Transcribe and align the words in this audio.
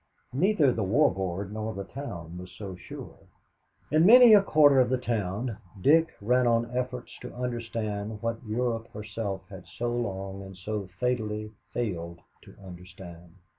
Neither 0.33 0.71
the 0.73 0.81
War 0.83 1.13
Board 1.13 1.53
nor 1.53 1.75
the 1.75 1.83
town 1.83 2.39
was 2.39 2.49
so 2.51 2.75
sure. 2.75 3.19
In 3.91 4.03
many 4.03 4.33
a 4.33 4.41
quarter 4.41 4.79
of 4.79 4.89
the 4.89 4.97
town 4.97 5.57
Dick 5.79 6.07
ran 6.19 6.47
on 6.47 6.75
efforts 6.75 7.19
to 7.19 7.31
understand 7.35 8.19
what 8.19 8.43
Europe 8.43 8.87
herself 8.93 9.47
has 9.49 9.69
so 9.69 9.93
long 9.95 10.41
and 10.41 10.57
so 10.57 10.89
fatally 10.99 11.51
failed 11.71 12.19
to 12.41 12.55
understand. 12.65 13.35